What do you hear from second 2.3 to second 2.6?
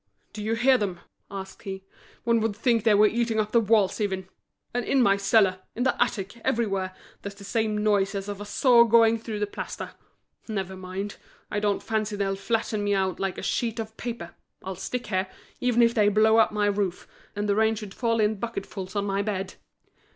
would